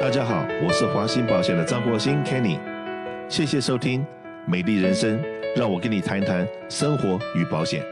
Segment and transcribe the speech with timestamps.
[0.00, 2.56] 大家好，我是华兴保险的张国兴 Kenny，
[3.28, 4.00] 谢谢收听
[4.46, 5.18] 《美丽人生》，
[5.56, 7.84] 让我跟你谈一谈生活与保险。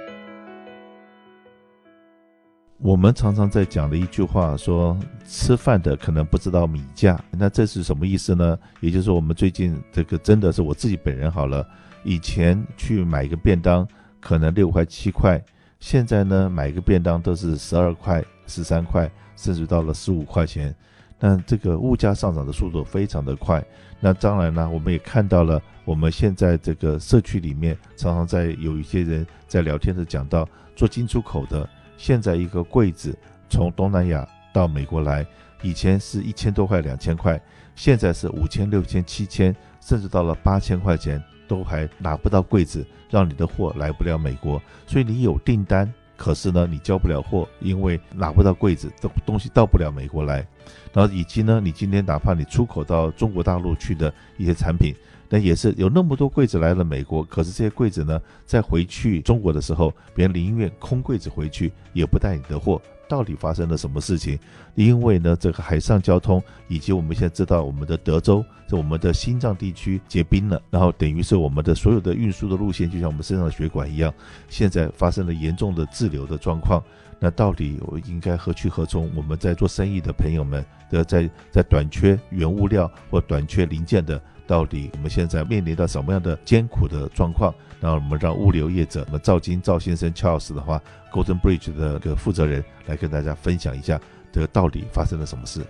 [2.78, 4.96] 我们常常在讲的一句话说，
[5.26, 8.56] 吃饭的可能不知道米价，那这是什么意思呢？
[8.78, 11.66] 也就是我们最近这个真的是我自己本人好了，
[12.04, 13.86] 以前去买一个便当
[14.20, 15.42] 可能六块七块，
[15.80, 20.72] 现在呢买一个便当都是十二块、十三块，甚至到了十五块钱。
[21.18, 23.64] 那这个物价上涨的速度非常的快，
[24.00, 33.16] 那当然呢，我们也看到了，我们现在这个社区里面常常在有一些人在聊天的讲到，做进出口的，现在一个柜子
[33.48, 35.26] 从东南亚到美国来，
[35.62, 37.40] 以前是一千多块、两千块，
[37.74, 45.90] 现在是五千、六千、七千，甚至到了八千块钱，都还拿不到柜子，让你的货来不了美国，所以你有订单。
[46.16, 50.46] 可是呢，你交不了货，因为拿不到柜子，东东西到不了美国来。
[50.92, 54.94] 然后以及呢，你今天哪怕你出口到中国大陆去的一些产品，
[55.28, 62.80] 那也是有那么多柜子来了美国，可是这些柜子呢，在回去中国的时候，别人宁愿空柜子回去，也不带你的货。
[63.08, 64.36] 到底发生了什么事情？
[64.74, 74.12] 因为呢，这个海上交通以及我们现在知道，我们的德州在我们的心脏地区结冰了，然后等于是我们的所有的运输的路线，就像我们身上的血管一样，
[74.48, 76.82] 现在发生了严重的滞留的状况。
[77.20, 79.08] 那到底我应该何去何从？
[79.14, 84.20] 我们在做生意的朋友们的在在短缺原物料或短缺零件的。
[84.46, 87.54] 到底我们现在面临到什么样的艰苦的状况？
[87.80, 90.80] 那我们让物流业者，我们赵金赵先生 Charles 的话
[91.12, 94.00] ，Golden Bridge 的这个负责人来跟大家分享一下，
[94.32, 95.60] 这个到底发生了什么事？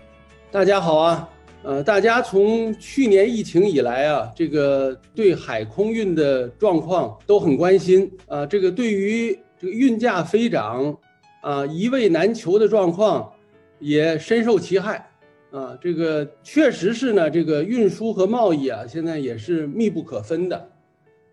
[0.52, 1.28] 大家好啊，
[1.62, 10.96] 呃，大家从去年疫情以来啊，这个对海空运的状况都很关心啊，这个对于这个运价飞涨
[11.40, 13.32] 啊，一位难求的状况
[13.80, 15.08] 也深受其害。
[15.56, 20.68] 啊，这个确实是呢，这个运输和贸易啊，现在也是密不可分的。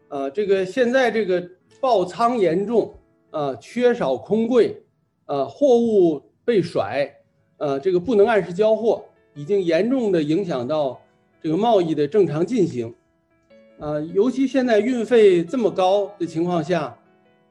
[0.07, 1.45] 啊，这个现在这个
[1.81, 2.97] 爆仓严重，
[3.31, 4.81] 啊，缺少空柜，
[5.25, 7.13] 啊，货物被甩，
[7.57, 11.01] 啊，这个不能按时交货，已经严重的影响到
[11.41, 12.95] 这个贸易的正常进行。
[13.77, 16.97] 啊，尤其现在运费这么高的情况下，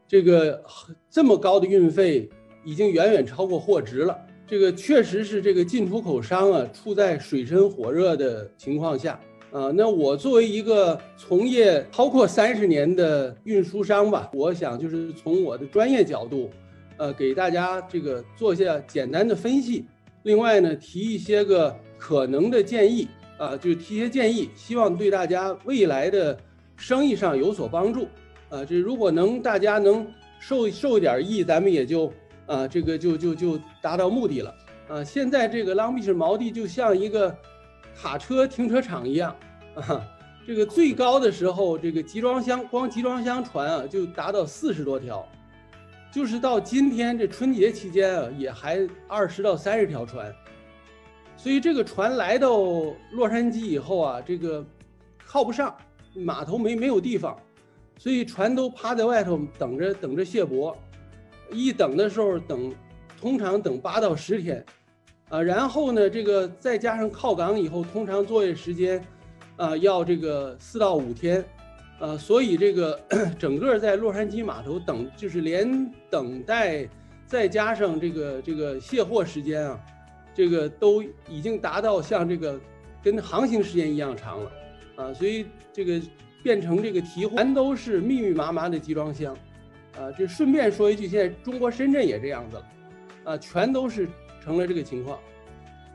[0.09, 0.65] 这个
[1.11, 2.31] 这么高的运费
[2.65, 4.19] 已经远远超过货值了。
[4.47, 9.19] 这个确实是这个进出口商啊，处在水深火热的情况下
[9.51, 9.73] 啊。
[9.75, 16.51] 那我作为一个从业超过三十年的运输商吧，我想就是从我的专业角度，
[16.99, 19.87] 呃，给大家这个做下简单的分析。
[20.25, 23.09] 另外呢，提一些个可能的建议
[23.39, 26.39] 啊，就提一些建议，希望对大家未来的
[26.77, 28.07] 生意上有所帮助
[28.51, 28.63] 啊。
[28.67, 30.07] 这如果能大家能
[30.39, 32.13] 受受一点益，咱们也就。
[32.47, 34.55] 啊，这个就就就达到目的了。
[34.89, 37.35] 啊，现在这个 Long Beach 锚地就像一个
[37.95, 39.35] 卡车停车场一样。
[39.75, 40.05] 啊，
[40.47, 45.27] 这个最高的时候，这个集装箱光集装箱船啊就达到四十多条，
[46.13, 50.35] 就是到今天这春节期间啊也还二十到三十条船。
[51.37, 52.51] 所以这个船来到
[53.13, 54.65] 洛杉矶以后啊，这个
[55.25, 55.75] 靠不上，
[56.15, 57.37] 码头没没有地方，
[57.97, 60.77] 所以船都趴在外头等着等着卸驳。
[61.53, 62.75] 一等的时候等，
[63.21, 64.65] 通常等八到十天，
[65.29, 69.05] 啊，然后呢，这个再加上靠港以后，通常作业时间，
[69.57, 71.45] 啊，要这个四到五天，
[72.01, 72.99] 啊，所以这个
[73.39, 76.89] 整个在洛杉矶码头等，就是连等待，
[77.27, 79.81] 再加上这个这个卸货时间啊，
[80.35, 82.59] 这个都已经达到像这个
[83.03, 84.53] 跟航行时间一样长了，
[84.97, 86.01] 啊，所以这个
[86.43, 89.37] 变成这个提货全都是密密麻麻的集装箱。
[89.99, 92.65] 啊，这顺便说一句，现在中国深圳也这样子了，
[93.25, 94.09] 啊，全都是
[94.43, 95.19] 成了这个情况。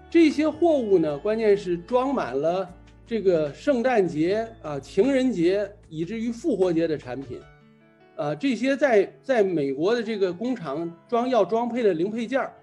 [0.08, 2.70] 这些货物呢，关键是装满了
[3.08, 7.40] 这个圣诞节啊、情人节以至于复活节的产品，
[8.16, 12.54] 啊，这些在在美国的这个工厂装要装配的零配件儿，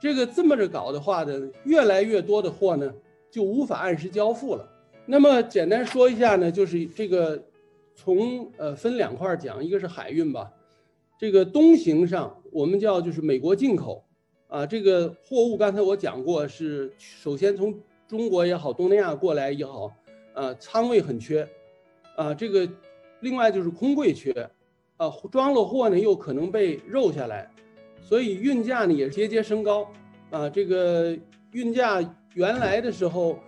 [0.00, 2.90] 这个这么着搞的话呢，越来越多的货呢
[3.30, 4.66] 就无法按时交付了。
[5.04, 7.40] 那么简单说一下呢，就是这个。
[7.94, 10.52] 从呃分两块讲，一个是海运吧，
[11.18, 14.04] 这个东行上我们叫就是美国进口，
[14.48, 17.74] 啊，这个货物刚才我讲过是首先从
[18.06, 19.92] 中国也好，东南亚过来也好，
[20.34, 21.48] 啊，仓位很缺，
[22.16, 22.68] 啊，这个
[23.20, 24.32] 另外就是空柜缺，
[24.96, 27.50] 啊，装了货呢又可能被肉下来，
[28.02, 29.88] 所以运价呢也是节节升高，
[30.30, 31.16] 啊，这个
[31.52, 32.02] 运价
[32.34, 33.38] 原来的时候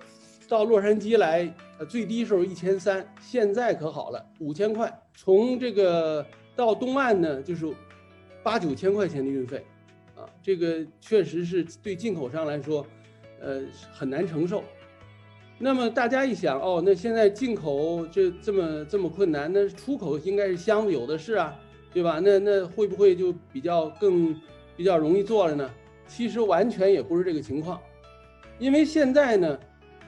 [0.49, 1.53] 到洛杉矶来。
[1.79, 4.91] 呃，最低时候一千三，现在可好了，五千块。
[5.15, 7.67] 从这个到东岸呢，就是
[8.43, 9.63] 八九千块钱的运费，
[10.15, 12.87] 啊，这个确实是对进口商来说，
[13.43, 13.61] 呃
[13.93, 14.65] 很难承受。
[15.59, 21.55] 那么大家一想，哦，那现在进口这这么这么困难，那出口应该是箱子有的是啊，
[21.93, 22.21] 对吧？
[22.23, 24.35] 那那会不会就比较更
[24.75, 25.71] 比较容易做了呢？
[26.07, 27.79] 其实完全也不是这个情况，
[28.59, 29.59] 因为现在呢，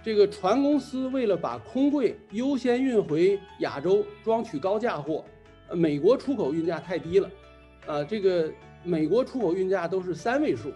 [0.08, 5.22] 这个船公司为了把空柜优先运回亚洲装取高价货，
[5.74, 7.30] 美国出口运价太低了，
[7.86, 8.50] 啊，这个
[8.82, 10.72] 美国出口运价都是三位数，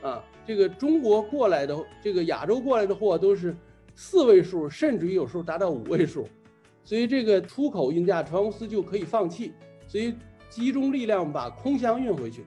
[0.00, 3.54] 啊，这个中国过来的这个亚洲过来的货都是。
[3.94, 6.26] 四位数，甚至于有时候达到五位数，
[6.82, 9.52] 所以这个出口运价，船公司就可以放弃，
[9.86, 10.14] 所以
[10.48, 12.46] 集中力量把空箱运回去。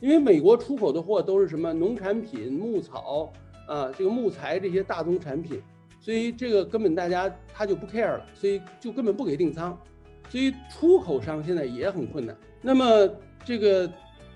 [0.00, 3.32] 因为美国出口的货都是什么农产品、牧草
[3.66, 5.60] 啊，这个木材这些大宗产品，
[6.00, 9.78] 所以这个根本大家他就不 care 了，所以就根本不给订仓，
[10.28, 12.36] 所以出口商现在也很困难。
[12.62, 13.08] 那么
[13.44, 13.90] 这个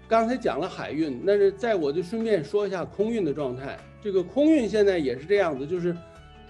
[0.07, 3.79] 刚才讲了海运，那是在我就顺便说一下空运的状态。
[4.03, 5.97] 这个空运现在也是这样子，就是。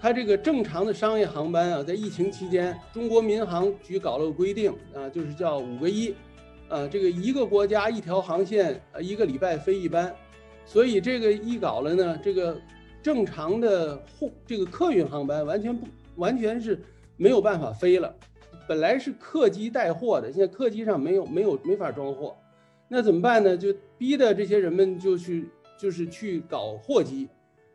[0.03, 6.11] 它这个正常的商业航班啊，在疫情期间，中国民航局搞了个规定啊，就是叫五个一，
[6.67, 10.11] 啊，这个一个国家一条航线，呃，一个礼拜飞一班，
[10.65, 12.59] 所以这个一搞了呢，这个
[13.01, 16.79] 正常的货这个客运航班完全不完全是
[17.17, 18.15] 没有办法飞了。
[18.67, 22.37] 本来是客机带货的，现在客机上没有没有没法装货，
[22.87, 23.57] 那怎么办呢？
[23.57, 27.27] 就逼的这些人们就去就是去搞货机，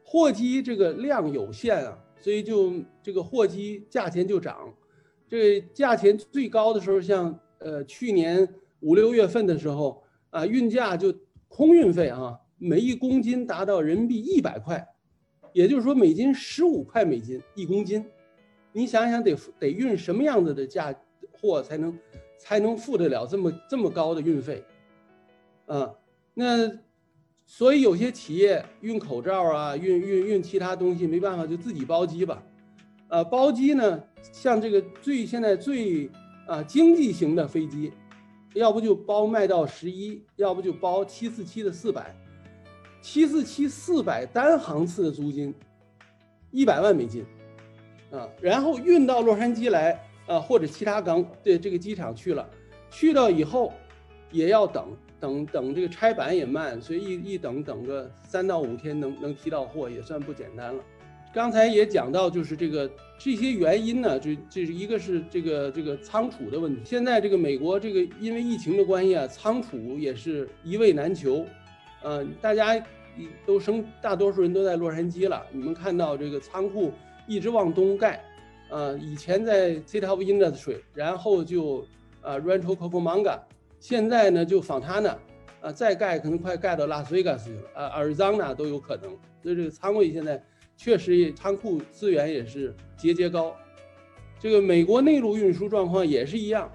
[0.02, 1.98] 货机这个量有限啊。
[2.18, 2.72] 所以就
[3.02, 4.72] 这个货机价钱就涨，
[5.28, 8.48] 这价钱最高的时候，像呃去年
[8.80, 11.14] 五六月份的时候啊，运价就
[11.46, 14.87] 空运费啊，每一公斤达到人民币一百块，
[15.53, 18.05] 也就是说每斤十五块美金一公斤，
[18.73, 20.94] 你想想得得运什么样子的价
[21.32, 21.99] 货才能
[22.38, 24.64] 才能付得了这么这么高的运费，
[25.67, 25.94] 啊，
[26.35, 26.70] 那。
[27.49, 32.43] 所以有些企业运口罩啊，运运运其他东西没办法，就自己包机吧。
[33.06, 36.11] 呃，包机呢，像这个最现在最
[36.49, 37.93] 啊经济型的飞机，
[38.55, 42.12] 要不就包卖到十一，要不就包七四七的四百，
[43.06, 45.55] 七四七四百单航次的租金
[46.50, 47.25] 一百万美金，
[48.11, 52.44] 啊，然后运到洛杉矶来啊，或者其他港的这个机场去了，
[52.91, 53.73] 去到以后
[54.32, 54.85] 也要等。
[55.20, 60.82] 等等，这个拆板也慢，所以一一等等个三到五天能能提到货也算不简单了。
[61.32, 66.82] 刚才也讲到，就是这个这些原因呢，这这是一个是这个这个仓储的问题。
[66.85, 71.47] 现在这个美国这个因为疫情的关系啊，仓储也是一位难求。
[72.03, 72.81] 呃，大家
[73.44, 76.92] 都生大多数人都在洛杉矶了，你们看到这个仓库
[77.26, 78.22] 一直往东盖，
[78.70, 81.86] 呃，以前在 City of Industry，然后就
[82.22, 83.38] 呃 Rancho Cucamonga。
[83.78, 85.18] 现在呢，就仿他呢，
[85.60, 89.10] 啊，再盖可能快盖到拉斯维加斯去了，啊，阿尔桑那都有可能。
[89.42, 90.42] 所以这个仓位现在
[90.76, 93.54] 确实也仓库资源也是节节高。
[94.38, 96.70] 这个美国内陆运输状况也是一样。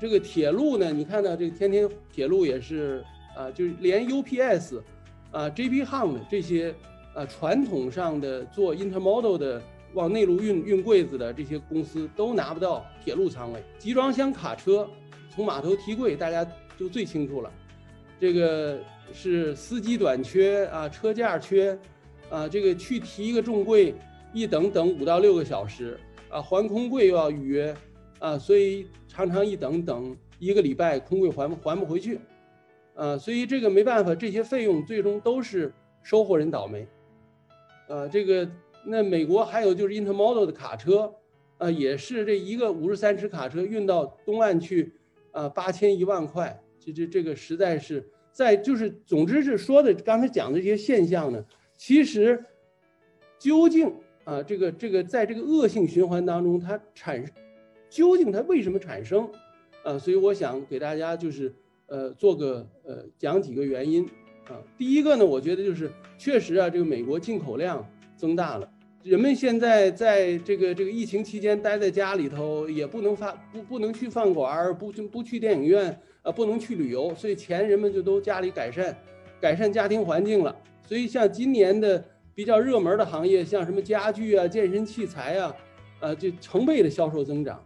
[0.00, 3.02] 这个铁路呢，你看到这个天天铁路也是
[3.36, 4.80] 啊，就是连 UPS
[5.30, 6.74] 啊、JB Hunt 这些
[7.14, 9.62] 啊传统上的做 intermodal 的
[9.94, 14.88] 往内陆运运柜子的这些公司都拿不到铁路仓位，集装箱卡车。
[15.28, 16.46] 从码头提柜，大家
[16.78, 17.52] 就最清楚了。
[18.18, 18.78] 这个
[19.12, 21.78] 是司机短缺啊，车架缺
[22.30, 23.94] 啊，这个去提一个重柜，
[24.32, 27.76] 一等等五到六个小时啊，还空柜又要预约
[28.18, 32.18] 啊，所以常常一等等一个礼拜，空柜还还不回去
[32.96, 35.72] 啊，所以这个没办法，这些费用最终都是
[36.02, 36.84] 收货人倒霉
[37.86, 38.08] 啊。
[38.08, 38.50] 这个
[38.84, 41.14] 那美国还有就是 intermodal 的卡车
[41.58, 44.92] 啊，也是这一个五十三尺卡车运到东岸去。
[45.32, 51.44] 啊，八千一万块，这这这个实在是在就是，总之是说的刚才讲的这些现象呢，
[51.76, 52.42] 其实
[53.38, 57.22] 究竟啊，这个这个在这个恶性循环当中，它产
[57.90, 59.30] 究竟它为什么产生
[59.84, 59.98] 啊？
[59.98, 61.54] 所以我想给大家就是
[61.86, 64.04] 呃做个呃讲几个原因
[64.48, 64.60] 啊。
[64.76, 67.84] 第一个呢，我觉得就是确实啊，这个美国进口量
[68.16, 68.70] 增大了。
[69.02, 78.96] 人们现在在这个这个疫情期间待在家里头，也不能发不不能去饭馆，不不去电影院，呃，不能去旅游，所以钱人们就都家里改善，
[79.40, 80.56] 改善家庭环境了。
[80.84, 85.54] 所以像今年的比较热门的行业，像什么家具啊、健身器材啊，
[86.00, 87.64] 呃，就成倍的销售增长，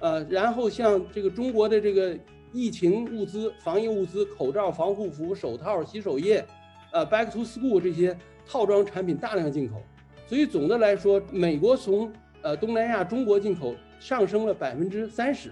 [0.00, 2.18] 呃，然后像这个中国的这个
[2.52, 6.44] 疫情物资、防疫物资、口罩、防护服、手套、洗手液，
[6.92, 8.16] 呃，Back to School 这些
[8.46, 9.82] 套装产品大量进口。
[10.26, 15.50] 所以总的来说，美国从呃东南亚中国进口上升了百分之三十，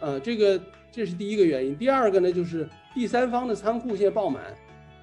[0.00, 1.76] 呃，这个这是第一个原因。
[1.76, 4.42] 第二个呢，就是第三方的仓库现在爆满，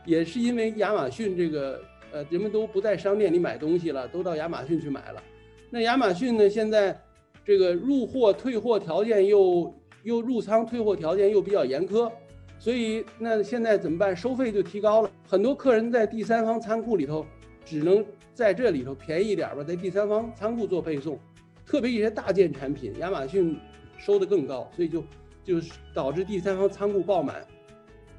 [0.06, 5.24] 也是因为亚马逊这个呃，人们都不在商店里买东西了，都到亚马逊去买了。
[5.70, 6.98] 那亚马逊呢，现在
[7.44, 9.74] 这个入货退货条件又
[10.06, 12.12] 又入仓退货条件又比较严苛，
[12.60, 14.16] 所以那现在怎么办？
[14.16, 17.26] 收费就提高了，很多客人在第三方仓库里头
[17.66, 21.20] 只能在这里头便宜一点吧，在第三方仓库做配送，
[21.66, 23.58] 特别一些大件产品，亚马逊
[23.98, 25.04] 收得更高，所以就
[25.44, 27.44] 就导致第三方仓库爆满。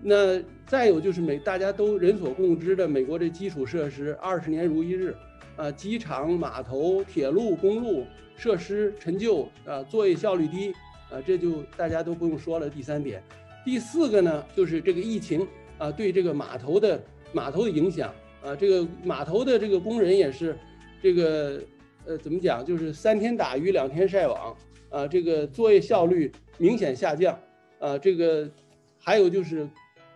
[0.02, 5.14] 那再有就是美大家都人所共知的美国这基础设施二十年如一日，
[5.54, 8.04] 啊，机场、码头、铁路、公路
[8.36, 10.74] 设施陈旧，啊，作业效率低，
[11.16, 12.68] 啊，这就大家都不用说了。
[12.68, 13.22] 第三点，
[13.64, 15.46] 第四个呢，就是这个疫情
[15.78, 18.12] 啊，对这个码头的码头的影响
[18.44, 20.56] 啊，这个码头的这个工人也是，
[21.02, 21.62] 这个
[22.04, 24.56] 呃怎么讲，就是三天打鱼两天晒网，
[24.90, 27.38] 啊，这个作业效率明显下降，
[27.78, 28.50] 啊，这个
[28.98, 29.66] 还有就是。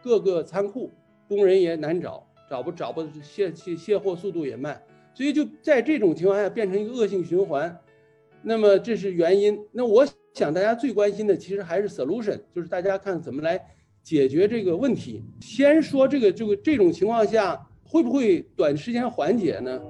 [0.03, 0.91] 各个仓库
[1.29, 7.79] 工人也难找，找不找不卸卸卸货速度也慢，所以就在这种情况下变成一个恶性循环。
[8.41, 9.63] 那么这是原因。
[9.73, 13.61] 那我想大家最关心的其实还是 solution，就是大家看怎么来
[14.03, 15.23] 解决这个问题。
[15.41, 19.81] 先说这个这个这种情况下会不会短时间缓解呢？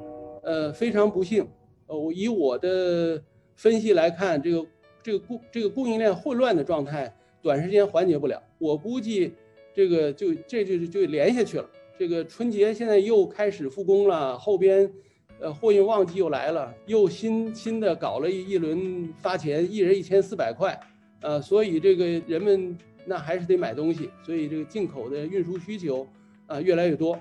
[0.43, 1.47] 呃，非常不幸，
[1.87, 3.23] 呃，我以我的
[3.57, 4.67] 分析来看，这个
[5.03, 8.43] 这个供这个供应链混乱的状态短时间缓解不了。
[8.59, 9.33] 我估计。
[9.73, 11.71] 这个就这就就连下去了。
[11.97, 14.93] 这个春节现在又开始复工了，后边，
[15.41, 20.79] 呃，货运旺季又来了，又新新的搞了一一轮发钱，一人一千四百块，
[21.23, 26.07] 呃，所以这个人们那还是得买东西，所以这个进口的运输需求
[26.47, 27.21] 啊，越来越多。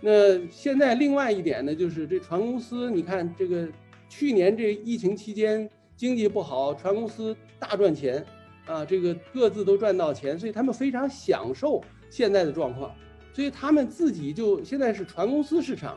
[0.00, 3.68] 那现在另外一点呢，就是这船公司，你看这个
[4.08, 8.24] 去年这疫情期间经济不好，船公司大赚钱。
[8.66, 12.92] 啊，这个各自都赚到钱，所以他们非常享受现在的状况，
[13.32, 15.96] 所以他们自己就现在是船公司市场，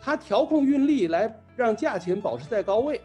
[0.00, 3.00] 他调控运力来让价钱保持在高位，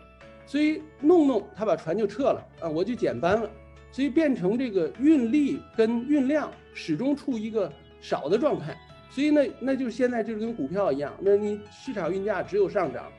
[0.45, 3.49] 所以弄弄他把船就撤了啊，我就减班了，
[3.91, 8.77] 所以变成这个运力跟运量始终处于一个少的状态，
[9.09, 13.11] 所以那那就现在就是跟股票一样，那你市场运价只有上涨，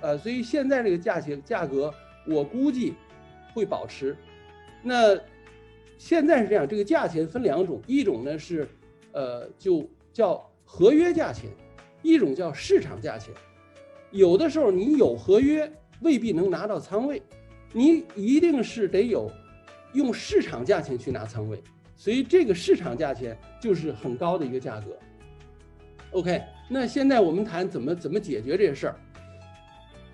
[0.00, 1.92] 呃，所以现在这个价钱价格
[2.26, 2.94] 我估计
[3.52, 4.16] 会保持，
[4.82, 5.18] 那。
[5.98, 8.68] 现在是这样，这个价钱分两种，一种呢是，
[9.12, 11.48] 呃，就叫合约价钱，
[12.06, 13.34] 一种叫市场价钱。
[14.12, 15.70] 有的时候你有合约
[16.00, 17.20] 未必能拿到仓位，
[17.72, 19.30] 你一定是得有
[19.92, 21.60] 用市场价钱去拿仓位，
[21.96, 24.96] 所以这个市场价钱就是很高的一个价格。
[26.12, 28.96] OK，那现在我们谈怎么怎么解决这些事儿。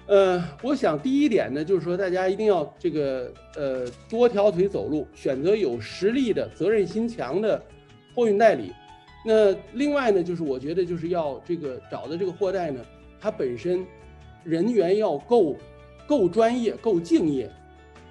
[0.07, 7.63] 呃，我想第一点呢，就是说大家一定要这个呃多条腿走路，选择有实力的、责任心强的
[8.15, 8.73] 货运代理。
[9.25, 12.85] 那另外呢，就是我觉得就是要这个找的这个货代呢，
[13.21, 13.87] 它本身
[14.45, 15.57] 人员要够
[16.07, 17.51] 够专业、够敬业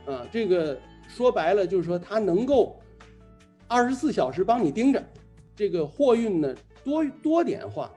[0.06, 0.26] 啊。
[0.32, 0.78] 这个
[1.08, 2.76] 说白了就是说他能够
[3.68, 5.04] 二十四小时帮你盯着
[5.56, 7.92] 这个货运呢，多多点化。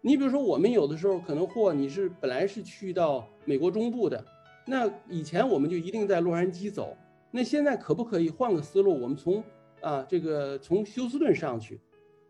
[0.00, 4.24] 你比如说，我们有的时候可能货你是本来是去到美国中部的，
[4.66, 6.96] 那以前我们就一定在洛杉矶走，
[7.30, 9.00] 那现在可不可以换个思路？
[9.00, 9.42] 我们从
[9.80, 11.80] 啊这个从休斯顿上去，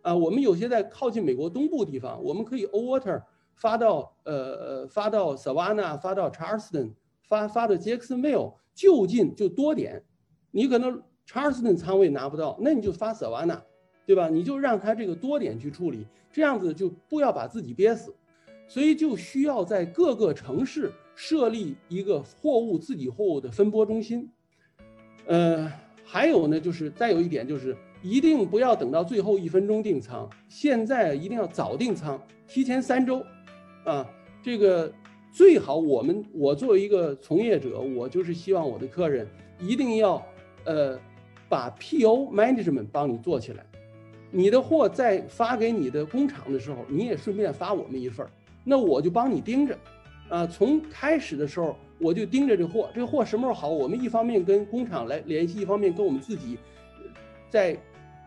[0.03, 3.23] 啊我们有些在靠近美国东部地方，我们可以 over water
[3.55, 6.93] 发到呃呃发到 Savannah，发到 Charleston，
[7.23, 10.05] 发发到 Jacksonville，就近就多点。
[10.51, 13.63] 你可能 Charleston 仓位拿不到，那你就发 Savannah。
[14.05, 14.29] 对吧？
[14.29, 18.13] 你就让他这个多点去处理，这样子就不要把自己憋死，
[18.67, 24.29] 所以就需要在各个城市设立一个货物自己货物的分拨中心。
[25.27, 25.73] 呃，
[26.05, 33.25] 还有呢，就是再有一点就是一定不要等到最后一分钟订仓，现在一定要早订仓，提前三周，
[33.85, 34.07] 啊，
[34.43, 34.93] 这个
[35.33, 39.27] 最好我们我作为一个从业者，我就是希望我的客人
[39.61, 40.21] 一定要
[40.65, 40.99] 呃
[41.49, 43.65] 把 PO management 帮你做起来。
[44.33, 48.31] 你的货在发给你的工厂的时候，你也顺便发我们一份儿，
[48.65, 49.79] 那我就帮你盯着，
[50.29, 56.59] 啊，从开始的时候我就盯着这货，这货什么时候好，我们一方面跟工厂来联系，一方面跟我们自己
[57.51, 57.77] 在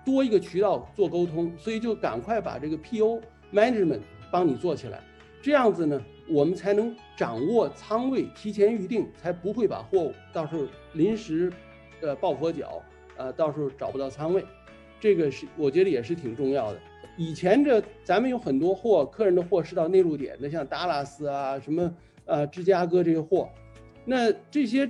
[0.05, 3.19] 多一个渠道做沟通，所以就赶快把这个 PO
[3.51, 5.01] management 帮你做起来，
[5.41, 11.51] 这样子呢，我们才能掌握仓位，提前预定，才不会把货物到时候临时
[12.01, 12.81] 呃抱佛脚，
[13.17, 14.45] 呃，到时候找不到仓位。
[14.99, 16.79] 这个是我觉得也是挺重要的。
[17.17, 21.93] 以前这咱们有很多货，客人的货是到内陆点的，像达拉斯啊、什么
[22.25, 23.49] 呃芝加哥这些货，
[24.03, 24.89] 那这些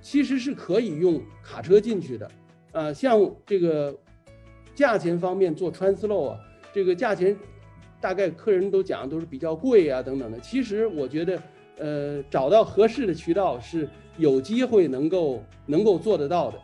[0.00, 2.30] 其实是可以用卡车进去的。
[2.72, 3.96] 呃，像这个
[4.74, 6.38] 价钱方面做 transload 啊，
[6.72, 7.36] 这个价钱
[8.00, 10.38] 大概客人都讲都是比较贵啊等等的。
[10.40, 11.42] 其实我觉得，
[11.78, 13.88] 呃，找到合适的渠道是
[14.18, 16.58] 有机会能够能够做得到的。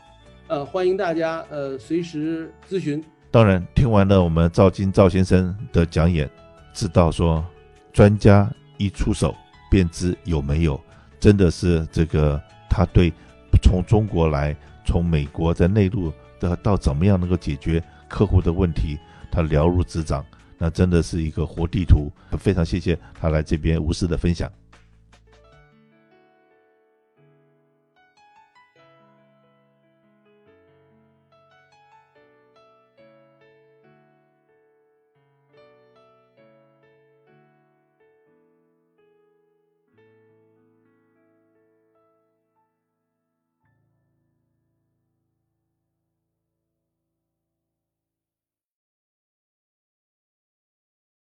[0.49, 3.03] 呃，欢迎大家呃随时咨询。
[3.31, 6.29] 当然，听完了我们赵金赵先生的讲演，
[6.75, 7.45] 知道说
[7.93, 9.33] 专家一出手
[9.71, 10.81] 便知有没有，
[11.21, 13.13] 真的是这个他对
[13.63, 18.99] 从中国来，从美国在内陆的到怎么样能够解决客户的问题。
[19.31, 20.27] 他了如指掌，
[20.59, 22.11] 那真的是一个活地图。
[22.37, 24.51] 非常谢谢他来这边无私的分享。